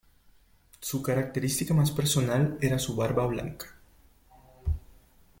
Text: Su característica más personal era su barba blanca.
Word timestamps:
Su 0.79 1.03
característica 1.03 1.75
más 1.75 1.91
personal 1.91 2.57
era 2.59 2.79
su 2.79 2.95
barba 2.95 3.27
blanca. 3.27 3.67